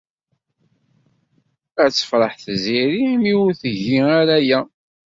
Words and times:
Ad 1.83 1.91
tefṛeḥ 1.93 2.33
Tiziri 2.43 2.97
imi 3.13 3.33
ur 3.43 3.51
tgi 3.61 3.97
ara 4.19 4.35
aya. 4.41 4.59